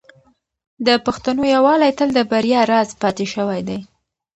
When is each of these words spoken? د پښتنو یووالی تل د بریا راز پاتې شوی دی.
د 0.87 0.87
پښتنو 1.05 1.43
یووالی 1.55 1.91
تل 1.97 2.09
د 2.15 2.19
بریا 2.31 2.61
راز 2.71 2.89
پاتې 3.01 3.25
شوی 3.33 3.61
دی. 3.67 3.79